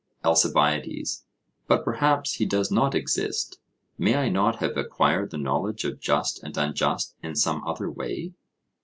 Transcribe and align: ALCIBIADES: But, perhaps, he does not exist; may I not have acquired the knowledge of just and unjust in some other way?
ALCIBIADES: 0.23 1.25
But, 1.67 1.85
perhaps, 1.85 2.33
he 2.37 2.45
does 2.47 2.71
not 2.71 2.95
exist; 2.95 3.59
may 3.99 4.15
I 4.15 4.29
not 4.29 4.55
have 4.55 4.75
acquired 4.75 5.29
the 5.29 5.37
knowledge 5.37 5.83
of 5.85 5.99
just 5.99 6.41
and 6.41 6.57
unjust 6.57 7.13
in 7.21 7.35
some 7.35 7.63
other 7.67 7.87
way? 7.87 8.31